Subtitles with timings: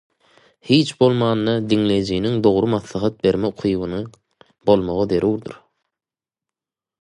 [0.67, 4.09] Hiç bolmanda diňleýijiniň dogry maslahat berme ukybynyň
[4.71, 5.55] bolmagy zerurdyr.